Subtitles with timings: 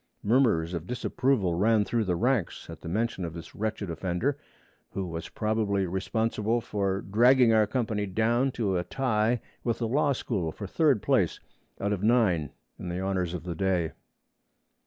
[0.23, 4.35] Murmurs of disapproval ran through the ranks at the mention of this wretched offender,
[4.89, 10.11] who was probably responsible for dragging our company down to a tie with the Law
[10.11, 11.39] School for third place
[11.79, 13.91] out of nine in the honors of the day.